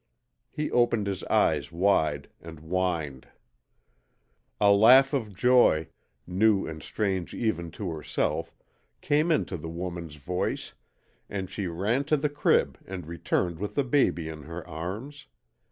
[0.49, 3.27] He opened his eyes wide and whined.
[4.59, 5.89] A laugh of joy
[6.25, 8.55] new and strange even to herself
[9.01, 10.73] came into the woman's voice,
[11.29, 15.27] and she ran to the crib and returned with the baby in her arms.